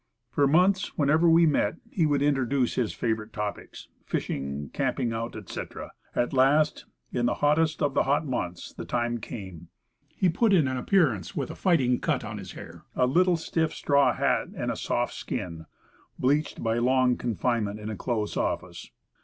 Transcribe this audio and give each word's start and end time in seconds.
For 0.31 0.47
months, 0.47 0.97
whenever 0.97 1.29
we 1.29 1.45
met, 1.45 1.75
he 1.91 2.07
would 2.07 2.23
introduce 2.23 2.73
his 2.73 2.91
favorite 2.91 3.31
topics, 3.31 3.87
fishing, 4.03 4.69
camping 4.73 5.13
out, 5.13 5.35
etc. 5.35 5.91
At 6.15 6.33
last 6.33 6.85
in 7.13 7.27
the 7.27 7.35
hottest 7.35 7.83
of 7.83 7.93
the 7.93 8.01
hot 8.01 8.25
months, 8.25 8.73
the 8.73 8.83
time 8.83 9.19
came. 9.19 9.67
He 10.09 10.27
put 10.27 10.53
in 10.53 10.67
an 10.67 10.75
appearance 10.77 11.35
with 11.35 11.51
a 11.51 11.55
fighting 11.55 11.99
cut 11.99 12.23
on 12.25 12.39
his 12.39 12.53
hair, 12.53 12.81
a 12.95 13.05
little 13.05 13.37
Stiff 13.37 13.73
straw 13.75 14.11
hat, 14.15 14.47
and 14.55 14.71
a 14.71 14.75
soft 14.75 15.13
skin, 15.13 15.67
bleached 16.17 16.63
by 16.63 16.79
long 16.79 17.15
confinement 17.15 17.79
in 17.79 17.91
a 17.91 17.95
close 17.95 18.35
office. 18.35 18.89